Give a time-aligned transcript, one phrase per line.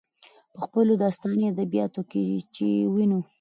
[0.53, 2.21] په خپلو داستاني ادبياتو کې
[2.55, 3.19] چې وينو،